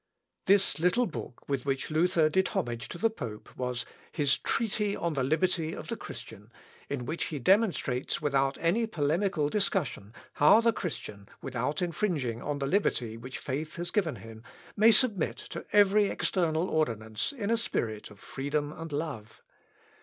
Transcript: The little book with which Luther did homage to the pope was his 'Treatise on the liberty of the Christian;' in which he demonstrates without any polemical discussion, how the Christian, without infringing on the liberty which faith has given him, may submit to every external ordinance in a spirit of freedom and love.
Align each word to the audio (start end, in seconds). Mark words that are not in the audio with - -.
The 0.47 0.55
little 0.79 1.05
book 1.05 1.47
with 1.47 1.63
which 1.63 1.91
Luther 1.91 2.27
did 2.27 2.47
homage 2.47 2.89
to 2.89 2.97
the 2.97 3.11
pope 3.11 3.55
was 3.55 3.85
his 4.11 4.39
'Treatise 4.39 4.97
on 4.97 5.13
the 5.13 5.21
liberty 5.23 5.73
of 5.73 5.89
the 5.89 5.95
Christian;' 5.95 6.51
in 6.89 7.05
which 7.05 7.25
he 7.25 7.37
demonstrates 7.37 8.19
without 8.19 8.57
any 8.59 8.87
polemical 8.87 9.47
discussion, 9.47 10.11
how 10.33 10.59
the 10.59 10.73
Christian, 10.73 11.29
without 11.43 11.83
infringing 11.83 12.41
on 12.41 12.57
the 12.57 12.65
liberty 12.65 13.15
which 13.15 13.37
faith 13.37 13.75
has 13.75 13.91
given 13.91 14.15
him, 14.15 14.41
may 14.75 14.89
submit 14.91 15.37
to 15.37 15.67
every 15.71 16.05
external 16.07 16.67
ordinance 16.67 17.31
in 17.31 17.51
a 17.51 17.55
spirit 17.55 18.09
of 18.09 18.19
freedom 18.19 18.73
and 18.73 18.91
love. 18.91 19.43